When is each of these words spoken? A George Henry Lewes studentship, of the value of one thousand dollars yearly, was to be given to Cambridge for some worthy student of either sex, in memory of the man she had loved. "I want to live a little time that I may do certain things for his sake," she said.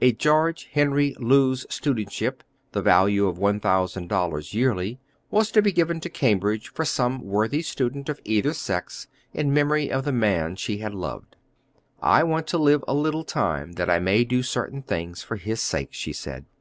A 0.00 0.12
George 0.12 0.68
Henry 0.70 1.16
Lewes 1.18 1.66
studentship, 1.68 2.42
of 2.42 2.44
the 2.70 2.80
value 2.82 3.26
of 3.26 3.38
one 3.38 3.58
thousand 3.58 4.08
dollars 4.08 4.54
yearly, 4.54 5.00
was 5.32 5.50
to 5.50 5.60
be 5.60 5.72
given 5.72 5.98
to 5.98 6.08
Cambridge 6.08 6.68
for 6.72 6.84
some 6.84 7.22
worthy 7.24 7.60
student 7.60 8.08
of 8.08 8.20
either 8.24 8.52
sex, 8.52 9.08
in 9.32 9.52
memory 9.52 9.90
of 9.90 10.04
the 10.04 10.12
man 10.12 10.54
she 10.54 10.78
had 10.78 10.94
loved. 10.94 11.34
"I 12.00 12.22
want 12.22 12.46
to 12.46 12.56
live 12.58 12.84
a 12.86 12.94
little 12.94 13.24
time 13.24 13.72
that 13.72 13.90
I 13.90 13.98
may 13.98 14.22
do 14.22 14.44
certain 14.44 14.80
things 14.82 15.24
for 15.24 15.34
his 15.34 15.60
sake," 15.60 15.88
she 15.90 16.12
said. 16.12 16.44